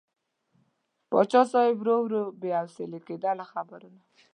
پاچا 1.09 1.41
صاحب 1.51 1.75
ورو 1.79 1.95
ورو 2.01 2.23
بې 2.39 2.51
حوصلې 2.59 2.99
کېده 3.07 3.31
له 3.39 3.45
خبرو 3.51 3.87
نه. 3.95 4.01